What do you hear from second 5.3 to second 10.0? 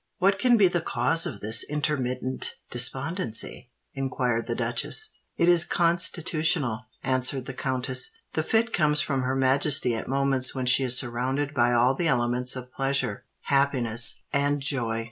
"It is constitutional," answered the countess. "The fit comes upon her Majesty